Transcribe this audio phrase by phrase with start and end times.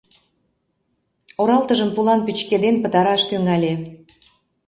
[1.41, 3.73] Оралтыжым пулан пӱчкеден пытараш тӱҥале.